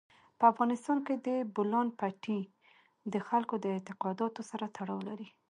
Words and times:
په 0.39 0.43
افغانستان 0.51 0.97
کې 1.05 1.15
د 1.27 1.29
بولان 1.55 1.87
پټي 1.99 2.39
د 3.13 3.15
خلکو 3.27 3.55
د 3.59 3.65
اعتقاداتو 3.75 4.41
سره 4.51 4.65
تړاو 4.77 4.99
لري. 5.09 5.27